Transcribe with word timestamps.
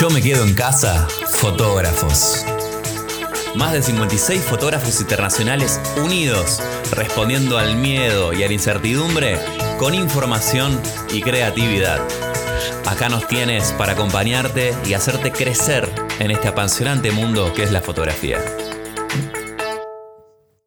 Yo 0.00 0.08
me 0.08 0.22
quedo 0.22 0.46
en 0.46 0.54
casa, 0.54 1.06
fotógrafos. 1.26 2.46
Más 3.54 3.74
de 3.74 3.82
56 3.82 4.40
fotógrafos 4.40 4.98
internacionales 4.98 5.78
unidos, 6.02 6.62
respondiendo 6.90 7.58
al 7.58 7.76
miedo 7.76 8.32
y 8.32 8.42
a 8.42 8.46
la 8.46 8.54
incertidumbre 8.54 9.36
con 9.78 9.92
información 9.92 10.80
y 11.12 11.20
creatividad. 11.20 12.00
Acá 12.86 13.10
nos 13.10 13.28
tienes 13.28 13.72
para 13.72 13.92
acompañarte 13.92 14.74
y 14.86 14.94
hacerte 14.94 15.32
crecer 15.32 15.86
en 16.18 16.30
este 16.30 16.48
apasionante 16.48 17.10
mundo 17.10 17.52
que 17.52 17.64
es 17.64 17.70
la 17.70 17.82
fotografía. 17.82 18.38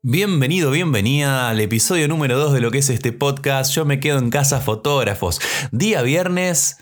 Bienvenido, 0.04 0.70
bienvenida 0.70 1.50
al 1.50 1.60
episodio 1.60 2.08
número 2.08 2.38
2 2.38 2.54
de 2.54 2.62
lo 2.62 2.70
que 2.70 2.78
es 2.78 2.90
este 2.92 3.12
podcast. 3.12 3.74
Yo 3.74 3.84
me 3.84 4.00
quedo 4.00 4.20
en 4.20 4.30
casa 4.30 4.62
fotógrafos. 4.62 5.42
Día 5.72 6.04
viernes 6.04 6.78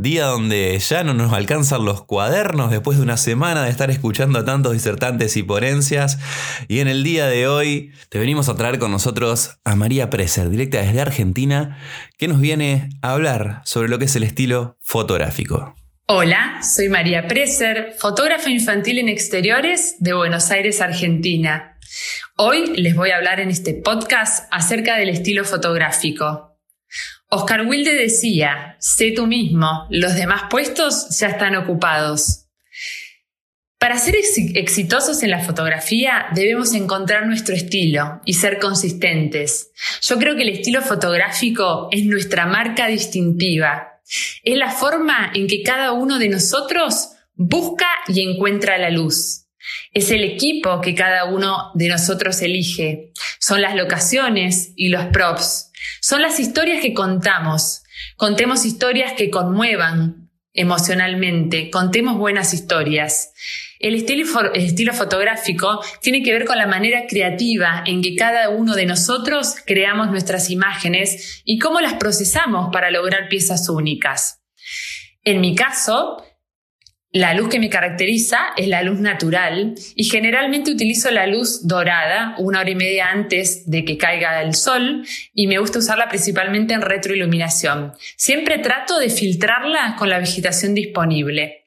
Día 0.00 0.24
donde 0.24 0.78
ya 0.78 1.04
no 1.04 1.12
nos 1.12 1.34
alcanzan 1.34 1.84
los 1.84 2.06
cuadernos 2.06 2.70
después 2.70 2.96
de 2.96 3.02
una 3.02 3.18
semana 3.18 3.64
de 3.64 3.70
estar 3.70 3.90
escuchando 3.90 4.38
a 4.38 4.46
tantos 4.46 4.72
disertantes 4.72 5.36
y 5.36 5.42
ponencias. 5.42 6.18
Y 6.68 6.78
en 6.78 6.88
el 6.88 7.04
día 7.04 7.26
de 7.26 7.46
hoy 7.46 7.92
te 8.08 8.18
venimos 8.18 8.48
a 8.48 8.56
traer 8.56 8.78
con 8.78 8.90
nosotros 8.90 9.58
a 9.62 9.76
María 9.76 10.08
Preser, 10.08 10.48
directa 10.48 10.80
desde 10.80 11.02
Argentina, 11.02 11.78
que 12.16 12.28
nos 12.28 12.40
viene 12.40 12.88
a 13.02 13.12
hablar 13.12 13.60
sobre 13.66 13.90
lo 13.90 13.98
que 13.98 14.06
es 14.06 14.16
el 14.16 14.22
estilo 14.22 14.78
fotográfico. 14.80 15.74
Hola, 16.06 16.62
soy 16.62 16.88
María 16.88 17.28
Preser, 17.28 17.94
fotógrafa 17.98 18.48
infantil 18.48 19.00
en 19.00 19.10
exteriores 19.10 19.96
de 19.98 20.14
Buenos 20.14 20.50
Aires, 20.50 20.80
Argentina. 20.80 21.76
Hoy 22.36 22.74
les 22.74 22.96
voy 22.96 23.10
a 23.10 23.16
hablar 23.16 23.38
en 23.38 23.50
este 23.50 23.74
podcast 23.74 24.48
acerca 24.50 24.96
del 24.96 25.10
estilo 25.10 25.44
fotográfico. 25.44 26.49
Oscar 27.32 27.64
Wilde 27.66 27.94
decía, 27.94 28.76
sé 28.80 29.12
tú 29.12 29.28
mismo, 29.28 29.86
los 29.88 30.16
demás 30.16 30.42
puestos 30.50 31.16
ya 31.16 31.28
están 31.28 31.54
ocupados. 31.54 32.48
Para 33.78 33.96
ser 33.98 34.16
exitosos 34.16 35.22
en 35.22 35.30
la 35.30 35.38
fotografía 35.38 36.26
debemos 36.34 36.74
encontrar 36.74 37.26
nuestro 37.26 37.54
estilo 37.54 38.20
y 38.24 38.34
ser 38.34 38.58
consistentes. 38.58 39.70
Yo 40.02 40.18
creo 40.18 40.34
que 40.34 40.42
el 40.42 40.48
estilo 40.48 40.82
fotográfico 40.82 41.88
es 41.92 42.04
nuestra 42.04 42.46
marca 42.46 42.88
distintiva. 42.88 44.02
Es 44.42 44.58
la 44.58 44.72
forma 44.72 45.30
en 45.32 45.46
que 45.46 45.62
cada 45.62 45.92
uno 45.92 46.18
de 46.18 46.28
nosotros 46.28 47.10
busca 47.34 47.86
y 48.08 48.28
encuentra 48.28 48.76
la 48.76 48.90
luz. 48.90 49.46
Es 49.92 50.10
el 50.10 50.24
equipo 50.24 50.80
que 50.80 50.94
cada 50.94 51.24
uno 51.26 51.70
de 51.74 51.88
nosotros 51.88 52.40
elige. 52.42 53.12
Son 53.38 53.60
las 53.60 53.74
locaciones 53.74 54.72
y 54.76 54.88
los 54.88 55.06
props. 55.06 55.70
Son 56.00 56.22
las 56.22 56.40
historias 56.40 56.80
que 56.80 56.94
contamos. 56.94 57.82
Contemos 58.16 58.64
historias 58.64 59.12
que 59.12 59.30
conmuevan 59.30 60.30
emocionalmente, 60.52 61.70
contemos 61.70 62.18
buenas 62.18 62.52
historias. 62.54 63.32
El 63.78 63.94
estilo, 63.94 64.92
fotográfico 64.92 65.80
tiene 66.02 66.22
que 66.22 66.32
ver 66.32 66.44
con 66.44 66.58
la 66.58 66.66
manera 66.66 67.06
creativa 67.08 67.82
en 67.86 68.02
que 68.02 68.14
cada 68.14 68.50
uno 68.50 68.74
de 68.74 68.84
nosotros 68.84 69.54
creamos 69.64 70.10
nuestras 70.10 70.50
imágenes 70.50 71.42
y 71.44 71.58
cómo 71.58 71.80
las 71.80 71.94
procesamos 71.94 72.68
para 72.72 72.90
lograr 72.90 73.28
piezas 73.28 73.68
únicas. 73.70 74.42
En 75.24 75.40
mi 75.40 75.54
caso, 75.54 76.22
la 77.12 77.34
luz 77.34 77.48
que 77.48 77.58
me 77.58 77.68
caracteriza 77.68 78.38
es 78.56 78.68
la 78.68 78.82
luz 78.82 79.00
natural 79.00 79.74
y 79.96 80.04
generalmente 80.04 80.70
utilizo 80.70 81.10
la 81.10 81.26
luz 81.26 81.66
dorada 81.66 82.36
una 82.38 82.60
hora 82.60 82.70
y 82.70 82.76
media 82.76 83.10
antes 83.10 83.68
de 83.68 83.84
que 83.84 83.98
caiga 83.98 84.40
el 84.42 84.54
sol 84.54 85.04
y 85.34 85.48
me 85.48 85.58
gusta 85.58 85.80
usarla 85.80 86.08
principalmente 86.08 86.72
en 86.72 86.82
retroiluminación. 86.82 87.94
Siempre 88.16 88.58
trato 88.58 88.98
de 88.98 89.10
filtrarla 89.10 89.96
con 89.98 90.08
la 90.08 90.20
vegetación 90.20 90.74
disponible 90.74 91.64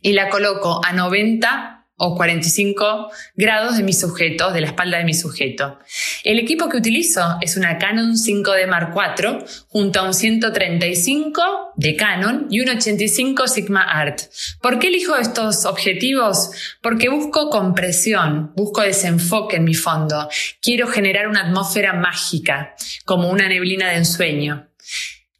y 0.00 0.14
la 0.14 0.28
coloco 0.30 0.84
a 0.84 0.92
90 0.92 1.81
o 2.04 2.16
45 2.16 3.12
grados 3.36 3.76
de 3.76 3.84
mi 3.84 3.92
sujeto, 3.92 4.50
de 4.50 4.60
la 4.60 4.66
espalda 4.66 4.98
de 4.98 5.04
mi 5.04 5.14
sujeto. 5.14 5.78
El 6.24 6.40
equipo 6.40 6.68
que 6.68 6.78
utilizo 6.78 7.36
es 7.40 7.56
una 7.56 7.78
Canon 7.78 8.14
5D 8.14 8.66
Mark 8.66 8.92
IV 8.92 9.44
junto 9.68 10.00
a 10.00 10.02
un 10.02 10.12
135 10.12 11.42
de 11.76 11.94
Canon 11.94 12.48
y 12.50 12.60
un 12.60 12.70
85 12.70 13.46
Sigma 13.46 13.82
Art. 13.82 14.20
¿Por 14.60 14.80
qué 14.80 14.88
elijo 14.88 15.14
estos 15.14 15.64
objetivos? 15.64 16.50
Porque 16.80 17.08
busco 17.08 17.50
compresión, 17.50 18.52
busco 18.56 18.82
desenfoque 18.82 19.56
en 19.56 19.64
mi 19.64 19.74
fondo. 19.74 20.28
Quiero 20.60 20.88
generar 20.88 21.28
una 21.28 21.46
atmósfera 21.46 21.92
mágica, 21.92 22.74
como 23.04 23.30
una 23.30 23.48
neblina 23.48 23.90
de 23.90 23.98
ensueño. 23.98 24.66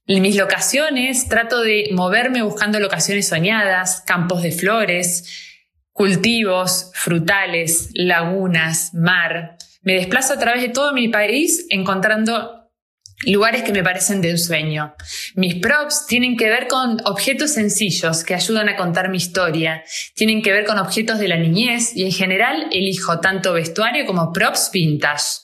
En 0.07 0.23
mis 0.23 0.37
locaciones 0.37 1.29
trato 1.29 1.61
de 1.63 1.89
moverme 1.93 2.43
buscando 2.43 2.79
locaciones 2.79 3.27
soñadas, 3.27 4.03
campos 4.07 4.43
de 4.43 4.53
flores, 4.53 5.52
cultivos, 5.93 6.91
frutales, 6.95 7.91
lagunas, 7.95 8.93
mar. 8.95 9.57
Me 9.83 9.95
desplazo 9.95 10.35
a 10.35 10.39
través 10.39 10.63
de 10.63 10.69
todo 10.69 10.93
mi 10.93 11.09
país 11.09 11.67
encontrando 11.71 12.63
lugares 13.27 13.63
que 13.63 13.73
me 13.73 13.83
parecen 13.83 14.21
de 14.21 14.31
ensueño. 14.31 14.95
Mis 15.35 15.57
props 15.57 16.07
tienen 16.07 16.37
que 16.37 16.49
ver 16.49 16.67
con 16.67 16.99
objetos 17.05 17.53
sencillos 17.53 18.25
que 18.25 18.35
ayudan 18.35 18.69
a 18.69 18.77
contar 18.77 19.11
mi 19.11 19.19
historia, 19.19 19.85
tienen 20.15 20.43
que 20.43 20.53
ver 20.53 20.65
con 20.65 20.79
objetos 20.79 21.19
de 21.19 21.29
la 21.29 21.37
niñez 21.37 21.95
y 21.95 22.05
en 22.05 22.13
general 22.13 22.69
elijo 22.73 23.21
tanto 23.21 23.53
vestuario 23.53 24.07
como 24.07 24.33
props 24.33 24.71
vintage. 24.73 25.43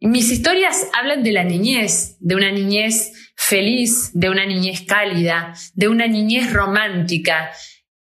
Mis 0.00 0.30
historias 0.30 0.86
hablan 0.92 1.22
de 1.22 1.32
la 1.32 1.44
niñez, 1.44 2.16
de 2.20 2.36
una 2.36 2.52
niñez 2.52 3.12
feliz, 3.36 4.10
de 4.14 4.30
una 4.30 4.46
niñez 4.46 4.82
cálida, 4.82 5.54
de 5.74 5.88
una 5.88 6.06
niñez 6.06 6.52
romántica, 6.52 7.50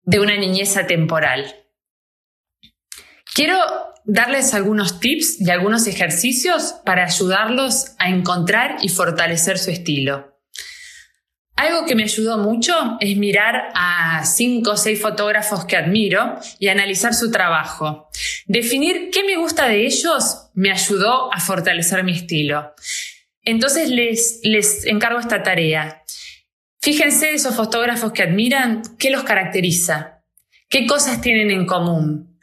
de 0.09 0.21
una 0.21 0.39
niñez 0.39 0.75
temporal. 0.87 1.55
Quiero 3.35 3.59
darles 4.07 4.55
algunos 4.55 5.01
tips 5.01 5.39
y 5.39 5.51
algunos 5.51 5.87
ejercicios 5.87 6.77
para 6.87 7.05
ayudarlos 7.05 7.93
a 7.99 8.09
encontrar 8.09 8.77
y 8.81 8.89
fortalecer 8.89 9.59
su 9.59 9.71
estilo. 9.71 10.41
Algo 11.57 11.85
que 11.85 11.95
me 11.95 12.05
ayudó 12.05 12.39
mucho 12.39 12.73
es 13.01 13.19
mirar 13.19 13.71
a 13.75 14.25
cinco 14.25 14.71
o 14.71 14.77
seis 14.79 14.99
fotógrafos 14.99 15.67
que 15.67 15.77
admiro 15.77 16.39
y 16.59 16.69
analizar 16.69 17.13
su 17.13 17.31
trabajo. 17.31 18.09
Definir 18.47 19.11
qué 19.13 19.25
me 19.25 19.37
gusta 19.37 19.69
de 19.69 19.85
ellos 19.85 20.49
me 20.55 20.73
ayudó 20.73 21.31
a 21.35 21.39
fortalecer 21.39 22.03
mi 22.03 22.13
estilo. 22.13 22.73
Entonces 23.43 23.91
les, 23.91 24.41
les 24.43 24.87
encargo 24.87 25.21
esta 25.21 25.43
tarea. 25.43 26.03
Fíjense 26.91 27.35
esos 27.35 27.55
fotógrafos 27.55 28.13
que 28.13 28.23
admiran, 28.23 28.81
¿qué 28.99 29.11
los 29.11 29.23
caracteriza? 29.23 30.23
¿Qué 30.71 30.87
cosas 30.87 31.21
tienen 31.21 31.51
en 31.51 31.67
común? 31.67 32.41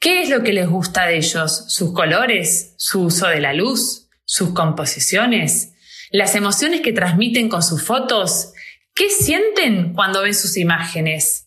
¿Qué 0.00 0.20
es 0.20 0.30
lo 0.30 0.42
que 0.42 0.52
les 0.52 0.68
gusta 0.68 1.06
de 1.06 1.18
ellos? 1.18 1.66
¿Sus 1.68 1.92
colores? 1.92 2.74
¿Su 2.76 3.02
uso 3.02 3.28
de 3.28 3.40
la 3.40 3.52
luz? 3.52 4.08
¿Sus 4.24 4.52
composiciones? 4.52 5.74
¿Las 6.10 6.34
emociones 6.34 6.80
que 6.80 6.92
transmiten 6.92 7.48
con 7.48 7.62
sus 7.62 7.84
fotos? 7.84 8.52
¿Qué 8.96 9.10
sienten 9.10 9.92
cuando 9.92 10.22
ven 10.22 10.34
sus 10.34 10.56
imágenes? 10.56 11.46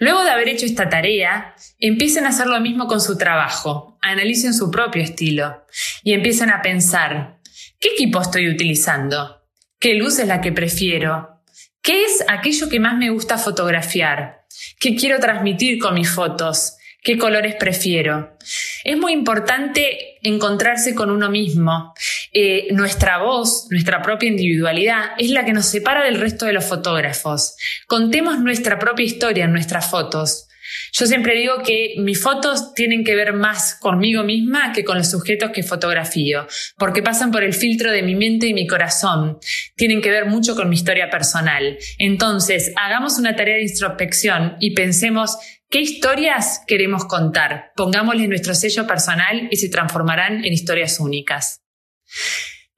Luego 0.00 0.24
de 0.24 0.30
haber 0.30 0.48
hecho 0.48 0.66
esta 0.66 0.88
tarea, 0.88 1.54
empiecen 1.78 2.26
a 2.26 2.30
hacer 2.30 2.48
lo 2.48 2.58
mismo 2.58 2.88
con 2.88 3.00
su 3.00 3.16
trabajo, 3.16 3.96
analicen 4.02 4.54
su 4.54 4.72
propio 4.72 5.04
estilo 5.04 5.64
y 6.02 6.14
empiecen 6.14 6.50
a 6.50 6.62
pensar, 6.62 7.38
¿qué 7.78 7.90
equipo 7.90 8.20
estoy 8.20 8.48
utilizando? 8.48 9.38
¿Qué 9.80 9.94
luz 9.94 10.18
es 10.18 10.26
la 10.26 10.40
que 10.40 10.50
prefiero? 10.50 11.40
¿Qué 11.80 12.04
es 12.04 12.24
aquello 12.26 12.68
que 12.68 12.80
más 12.80 12.96
me 12.96 13.10
gusta 13.10 13.38
fotografiar? 13.38 14.44
¿Qué 14.80 14.96
quiero 14.96 15.20
transmitir 15.20 15.78
con 15.78 15.94
mis 15.94 16.10
fotos? 16.10 16.74
¿Qué 17.00 17.16
colores 17.16 17.54
prefiero? 17.54 18.36
Es 18.82 18.98
muy 18.98 19.12
importante 19.12 20.18
encontrarse 20.22 20.96
con 20.96 21.12
uno 21.12 21.30
mismo. 21.30 21.94
Eh, 22.32 22.66
nuestra 22.72 23.18
voz, 23.18 23.68
nuestra 23.70 24.02
propia 24.02 24.28
individualidad, 24.28 25.12
es 25.16 25.30
la 25.30 25.44
que 25.44 25.52
nos 25.52 25.66
separa 25.66 26.02
del 26.02 26.18
resto 26.18 26.46
de 26.46 26.54
los 26.54 26.64
fotógrafos. 26.64 27.54
Contemos 27.86 28.40
nuestra 28.40 28.80
propia 28.80 29.06
historia 29.06 29.44
en 29.44 29.52
nuestras 29.52 29.88
fotos. 29.88 30.47
Yo 30.92 31.06
siempre 31.06 31.34
digo 31.34 31.62
que 31.64 31.94
mis 31.98 32.20
fotos 32.20 32.74
tienen 32.74 33.04
que 33.04 33.14
ver 33.14 33.32
más 33.32 33.76
conmigo 33.80 34.22
misma 34.22 34.72
que 34.72 34.84
con 34.84 34.98
los 34.98 35.10
sujetos 35.10 35.50
que 35.50 35.62
fotografío, 35.62 36.46
porque 36.76 37.02
pasan 37.02 37.30
por 37.30 37.42
el 37.42 37.54
filtro 37.54 37.92
de 37.92 38.02
mi 38.02 38.14
mente 38.14 38.46
y 38.46 38.54
mi 38.54 38.66
corazón. 38.66 39.38
Tienen 39.76 40.00
que 40.00 40.10
ver 40.10 40.26
mucho 40.26 40.54
con 40.56 40.68
mi 40.68 40.76
historia 40.76 41.10
personal. 41.10 41.78
Entonces, 41.98 42.72
hagamos 42.76 43.18
una 43.18 43.36
tarea 43.36 43.56
de 43.56 43.62
introspección 43.62 44.56
y 44.60 44.74
pensemos 44.74 45.36
qué 45.70 45.80
historias 45.80 46.62
queremos 46.66 47.04
contar. 47.04 47.72
Pongámosle 47.76 48.28
nuestro 48.28 48.54
sello 48.54 48.86
personal 48.86 49.48
y 49.50 49.56
se 49.56 49.68
transformarán 49.68 50.44
en 50.44 50.52
historias 50.52 51.00
únicas. 51.00 51.62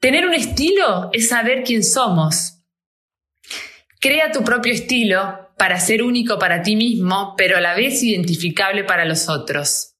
Tener 0.00 0.26
un 0.26 0.34
estilo 0.34 1.10
es 1.12 1.28
saber 1.28 1.62
quién 1.62 1.84
somos. 1.84 2.59
Crea 4.00 4.32
tu 4.32 4.42
propio 4.42 4.72
estilo 4.72 5.50
para 5.58 5.78
ser 5.78 6.02
único 6.02 6.38
para 6.38 6.62
ti 6.62 6.74
mismo, 6.74 7.34
pero 7.36 7.58
a 7.58 7.60
la 7.60 7.74
vez 7.74 8.02
identificable 8.02 8.82
para 8.82 9.04
los 9.04 9.28
otros. 9.28 9.94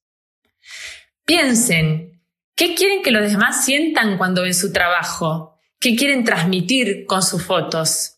Piensen, 1.23 2.19
¿qué 2.55 2.73
quieren 2.73 3.03
que 3.03 3.11
los 3.11 3.29
demás 3.31 3.63
sientan 3.63 4.17
cuando 4.17 4.41
ven 4.41 4.55
su 4.55 4.73
trabajo? 4.73 5.59
¿Qué 5.79 5.95
quieren 5.95 6.23
transmitir 6.23 7.05
con 7.05 7.21
sus 7.21 7.43
fotos? 7.43 8.17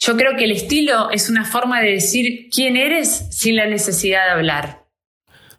Yo 0.00 0.16
creo 0.16 0.36
que 0.36 0.44
el 0.44 0.50
estilo 0.50 1.10
es 1.10 1.30
una 1.30 1.44
forma 1.44 1.80
de 1.80 1.92
decir 1.92 2.48
quién 2.50 2.76
eres 2.76 3.28
sin 3.30 3.54
la 3.54 3.66
necesidad 3.66 4.24
de 4.24 4.32
hablar. 4.32 4.85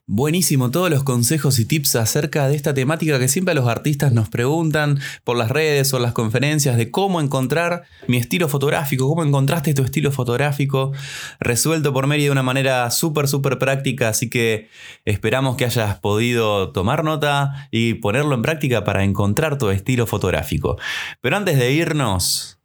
Buenísimo 0.09 0.71
todos 0.71 0.89
los 0.89 1.03
consejos 1.03 1.59
y 1.59 1.65
tips 1.65 1.97
acerca 1.97 2.47
de 2.47 2.55
esta 2.55 2.73
temática 2.73 3.19
que 3.19 3.27
siempre 3.27 3.53
los 3.53 3.67
artistas 3.67 4.13
nos 4.13 4.29
preguntan 4.29 5.01
por 5.25 5.35
las 5.35 5.51
redes 5.51 5.93
o 5.93 5.99
las 5.99 6.13
conferencias 6.13 6.77
de 6.77 6.91
cómo 6.91 7.19
encontrar 7.19 7.83
mi 8.07 8.15
estilo 8.15 8.47
fotográfico, 8.47 9.09
cómo 9.09 9.25
encontraste 9.25 9.73
tu 9.73 9.83
estilo 9.83 10.13
fotográfico, 10.13 10.93
resuelto 11.41 11.91
por 11.91 12.07
Mary 12.07 12.23
de 12.23 12.31
una 12.31 12.41
manera 12.41 12.89
súper, 12.89 13.27
súper 13.27 13.59
práctica, 13.59 14.07
así 14.07 14.29
que 14.29 14.69
esperamos 15.03 15.57
que 15.57 15.65
hayas 15.65 15.99
podido 15.99 16.71
tomar 16.71 17.03
nota 17.03 17.67
y 17.69 17.95
ponerlo 17.95 18.33
en 18.33 18.43
práctica 18.43 18.85
para 18.85 19.03
encontrar 19.03 19.57
tu 19.57 19.71
estilo 19.71 20.07
fotográfico. 20.07 20.77
Pero 21.19 21.35
antes 21.35 21.57
de 21.57 21.73
irnos, 21.73 22.59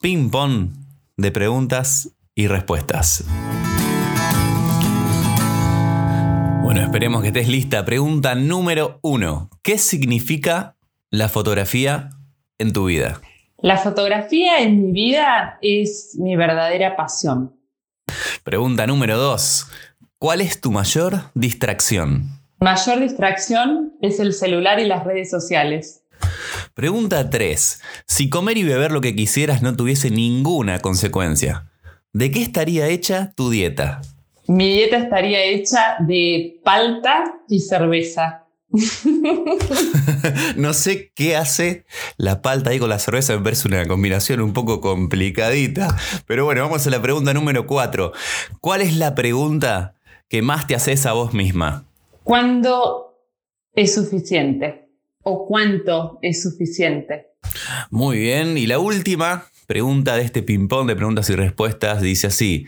ping 0.00 0.28
pong 0.28 0.70
de 1.16 1.30
preguntas 1.30 2.10
y 2.34 2.48
respuestas. 2.48 3.24
Bueno, 6.64 6.80
esperemos 6.80 7.20
que 7.20 7.28
estés 7.28 7.46
lista. 7.46 7.84
Pregunta 7.84 8.34
número 8.34 8.98
uno. 9.02 9.50
¿Qué 9.62 9.76
significa 9.76 10.76
la 11.10 11.28
fotografía 11.28 12.08
en 12.56 12.72
tu 12.72 12.86
vida? 12.86 13.20
La 13.58 13.76
fotografía 13.76 14.60
en 14.60 14.80
mi 14.80 14.92
vida 14.92 15.58
es 15.60 16.16
mi 16.18 16.36
verdadera 16.36 16.96
pasión. 16.96 17.54
Pregunta 18.44 18.86
número 18.86 19.18
dos. 19.18 19.66
¿Cuál 20.18 20.40
es 20.40 20.62
tu 20.62 20.72
mayor 20.72 21.24
distracción? 21.34 22.30
Mayor 22.60 22.98
distracción 23.00 23.92
es 24.00 24.18
el 24.18 24.32
celular 24.32 24.80
y 24.80 24.86
las 24.86 25.04
redes 25.04 25.28
sociales. 25.28 26.02
Pregunta 26.72 27.28
3. 27.28 27.82
Si 28.06 28.30
comer 28.30 28.56
y 28.56 28.64
beber 28.64 28.90
lo 28.90 29.02
que 29.02 29.14
quisieras 29.14 29.60
no 29.60 29.76
tuviese 29.76 30.10
ninguna 30.10 30.78
consecuencia, 30.78 31.70
¿de 32.14 32.30
qué 32.30 32.40
estaría 32.40 32.88
hecha 32.88 33.34
tu 33.36 33.50
dieta? 33.50 34.00
Mi 34.46 34.74
dieta 34.74 34.98
estaría 34.98 35.42
hecha 35.42 35.96
de 36.00 36.60
palta 36.62 37.40
y 37.48 37.60
cerveza. 37.60 38.44
no 40.56 40.74
sé 40.74 41.12
qué 41.14 41.36
hace 41.36 41.84
la 42.16 42.42
palta 42.42 42.70
ahí 42.70 42.78
con 42.78 42.88
la 42.88 42.98
cerveza, 42.98 43.36
me 43.36 43.42
parece 43.44 43.68
una 43.68 43.86
combinación 43.86 44.40
un 44.40 44.52
poco 44.52 44.80
complicadita. 44.80 45.96
Pero 46.26 46.44
bueno, 46.44 46.62
vamos 46.62 46.86
a 46.86 46.90
la 46.90 47.00
pregunta 47.00 47.32
número 47.32 47.66
4. 47.66 48.12
¿Cuál 48.60 48.82
es 48.82 48.96
la 48.96 49.14
pregunta 49.14 49.94
que 50.28 50.42
más 50.42 50.66
te 50.66 50.74
haces 50.74 51.06
a 51.06 51.12
vos 51.12 51.32
misma? 51.32 51.86
¿Cuándo 52.24 53.16
es 53.72 53.94
suficiente? 53.94 54.88
¿O 55.22 55.46
cuánto 55.46 56.18
es 56.20 56.42
suficiente? 56.42 57.28
Muy 57.90 58.18
bien, 58.18 58.58
y 58.58 58.66
la 58.66 58.78
última 58.78 59.46
pregunta 59.66 60.16
de 60.16 60.22
este 60.22 60.42
ping-pong 60.42 60.86
de 60.86 60.96
preguntas 60.96 61.28
y 61.30 61.36
respuestas 61.36 62.00
dice 62.00 62.28
así. 62.28 62.66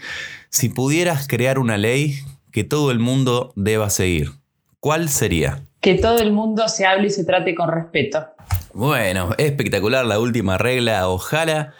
Si 0.48 0.68
pudieras 0.68 1.28
crear 1.28 1.58
una 1.58 1.76
ley 1.78 2.18
que 2.52 2.64
todo 2.64 2.90
el 2.90 2.98
mundo 2.98 3.52
deba 3.56 3.90
seguir, 3.90 4.32
¿cuál 4.80 5.08
sería? 5.08 5.62
Que 5.80 5.94
todo 5.94 6.18
el 6.18 6.32
mundo 6.32 6.68
se 6.68 6.86
hable 6.86 7.08
y 7.08 7.10
se 7.10 7.24
trate 7.24 7.54
con 7.54 7.70
respeto. 7.70 8.26
Bueno, 8.72 9.30
espectacular 9.38 10.04
la 10.04 10.18
última 10.18 10.58
regla. 10.58 11.08
Ojalá 11.08 11.74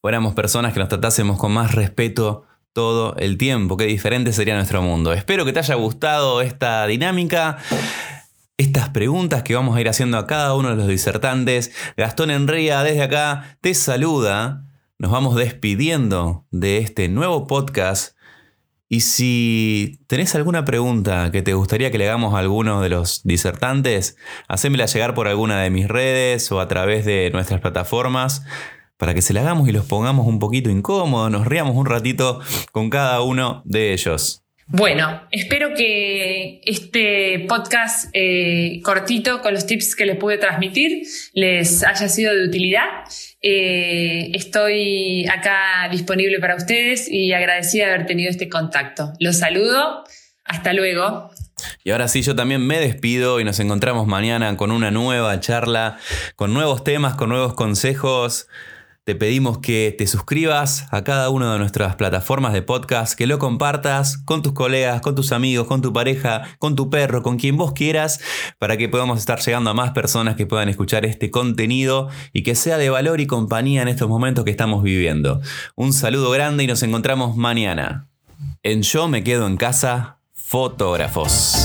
fuéramos 0.00 0.34
personas 0.34 0.72
que 0.72 0.80
nos 0.80 0.88
tratásemos 0.88 1.38
con 1.38 1.52
más 1.52 1.74
respeto 1.74 2.44
todo 2.72 3.16
el 3.16 3.38
tiempo. 3.38 3.76
Qué 3.76 3.86
diferente 3.86 4.32
sería 4.32 4.54
nuestro 4.54 4.82
mundo. 4.82 5.12
Espero 5.12 5.44
que 5.44 5.52
te 5.52 5.58
haya 5.58 5.74
gustado 5.74 6.40
esta 6.40 6.86
dinámica. 6.86 7.58
Estas 8.58 8.90
preguntas 8.90 9.44
que 9.44 9.54
vamos 9.54 9.76
a 9.76 9.80
ir 9.80 9.88
haciendo 9.88 10.18
a 10.18 10.26
cada 10.26 10.54
uno 10.54 10.70
de 10.70 10.76
los 10.76 10.88
disertantes. 10.88 11.72
Gastón 11.96 12.30
Enría 12.30 12.82
desde 12.82 13.02
acá 13.02 13.56
te 13.60 13.72
saluda 13.72 14.64
nos 14.98 15.12
vamos 15.12 15.36
despidiendo 15.36 16.44
de 16.50 16.78
este 16.78 17.08
nuevo 17.08 17.46
podcast. 17.46 18.16
Y 18.88 19.02
si 19.02 20.00
tenés 20.08 20.34
alguna 20.34 20.64
pregunta 20.64 21.30
que 21.30 21.42
te 21.42 21.54
gustaría 21.54 21.92
que 21.92 21.98
le 21.98 22.08
hagamos 22.08 22.34
a 22.34 22.38
alguno 22.38 22.80
de 22.80 22.88
los 22.88 23.22
disertantes, 23.22 24.16
hacémela 24.48 24.86
llegar 24.86 25.14
por 25.14 25.28
alguna 25.28 25.60
de 25.60 25.70
mis 25.70 25.86
redes 25.86 26.50
o 26.50 26.58
a 26.58 26.66
través 26.66 27.04
de 27.04 27.30
nuestras 27.30 27.60
plataformas 27.60 28.44
para 28.96 29.14
que 29.14 29.22
se 29.22 29.32
la 29.34 29.42
hagamos 29.42 29.68
y 29.68 29.72
los 29.72 29.86
pongamos 29.86 30.26
un 30.26 30.40
poquito 30.40 30.68
incómodos, 30.68 31.30
nos 31.30 31.46
riamos 31.46 31.76
un 31.76 31.86
ratito 31.86 32.40
con 32.72 32.90
cada 32.90 33.22
uno 33.22 33.62
de 33.64 33.92
ellos. 33.92 34.47
Bueno, 34.70 35.22
espero 35.30 35.74
que 35.74 36.60
este 36.62 37.46
podcast 37.48 38.10
eh, 38.12 38.82
cortito 38.84 39.40
con 39.40 39.54
los 39.54 39.64
tips 39.64 39.96
que 39.96 40.04
les 40.04 40.18
pude 40.18 40.36
transmitir 40.36 41.06
les 41.32 41.82
haya 41.84 42.06
sido 42.10 42.34
de 42.34 42.44
utilidad. 42.44 42.84
Eh, 43.40 44.30
estoy 44.34 45.26
acá 45.26 45.88
disponible 45.90 46.38
para 46.38 46.54
ustedes 46.54 47.10
y 47.10 47.32
agradecida 47.32 47.86
de 47.86 47.94
haber 47.94 48.06
tenido 48.06 48.28
este 48.28 48.50
contacto. 48.50 49.14
Los 49.20 49.38
saludo. 49.38 50.04
Hasta 50.44 50.74
luego. 50.74 51.30
Y 51.82 51.90
ahora 51.90 52.06
sí, 52.08 52.20
yo 52.20 52.36
también 52.36 52.66
me 52.66 52.78
despido 52.78 53.40
y 53.40 53.44
nos 53.44 53.60
encontramos 53.60 54.06
mañana 54.06 54.54
con 54.58 54.70
una 54.70 54.90
nueva 54.90 55.40
charla, 55.40 55.98
con 56.36 56.52
nuevos 56.52 56.84
temas, 56.84 57.14
con 57.14 57.30
nuevos 57.30 57.54
consejos. 57.54 58.48
Te 59.08 59.14
pedimos 59.14 59.56
que 59.60 59.94
te 59.96 60.06
suscribas 60.06 60.86
a 60.90 61.02
cada 61.02 61.30
una 61.30 61.54
de 61.54 61.58
nuestras 61.58 61.96
plataformas 61.96 62.52
de 62.52 62.60
podcast, 62.60 63.16
que 63.16 63.26
lo 63.26 63.38
compartas 63.38 64.18
con 64.18 64.42
tus 64.42 64.52
colegas, 64.52 65.00
con 65.00 65.14
tus 65.14 65.32
amigos, 65.32 65.66
con 65.66 65.80
tu 65.80 65.94
pareja, 65.94 66.42
con 66.58 66.76
tu 66.76 66.90
perro, 66.90 67.22
con 67.22 67.38
quien 67.38 67.56
vos 67.56 67.72
quieras, 67.72 68.20
para 68.58 68.76
que 68.76 68.86
podamos 68.90 69.18
estar 69.18 69.40
llegando 69.40 69.70
a 69.70 69.72
más 69.72 69.92
personas 69.92 70.36
que 70.36 70.44
puedan 70.44 70.68
escuchar 70.68 71.06
este 71.06 71.30
contenido 71.30 72.10
y 72.34 72.42
que 72.42 72.54
sea 72.54 72.76
de 72.76 72.90
valor 72.90 73.22
y 73.22 73.26
compañía 73.26 73.80
en 73.80 73.88
estos 73.88 74.10
momentos 74.10 74.44
que 74.44 74.50
estamos 74.50 74.82
viviendo. 74.82 75.40
Un 75.74 75.94
saludo 75.94 76.30
grande 76.30 76.64
y 76.64 76.66
nos 76.66 76.82
encontramos 76.82 77.34
mañana. 77.34 78.10
En 78.62 78.82
Yo 78.82 79.08
me 79.08 79.24
quedo 79.24 79.46
en 79.46 79.56
casa, 79.56 80.18
fotógrafos. 80.34 81.57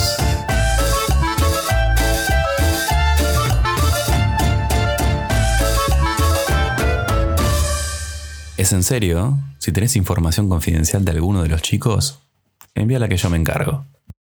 ¿Es 8.64 8.72
en 8.72 8.84
serio? 8.84 9.38
Si 9.58 9.74
tenés 9.74 9.98
información 9.98 10.48
confidencial 10.48 11.04
de 11.04 11.12
alguno 11.12 11.44
de 11.44 11.50
los 11.50 11.62
chicos, 11.62 12.22
envíala 12.76 13.10
que 13.10 13.18
yo 13.18 13.30
me 13.30 13.36
encargo. 13.36 13.86